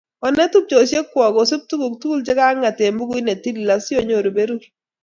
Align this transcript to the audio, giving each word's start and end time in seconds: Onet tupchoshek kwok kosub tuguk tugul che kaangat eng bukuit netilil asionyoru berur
Onet 0.25 0.49
tupchoshek 0.53 1.05
kwok 1.11 1.31
kosub 1.35 1.61
tuguk 1.69 1.93
tugul 2.01 2.21
che 2.25 2.33
kaangat 2.39 2.77
eng 2.85 2.97
bukuit 2.99 3.25
netilil 3.25 3.69
asionyoru 3.77 4.29
berur 4.37 4.61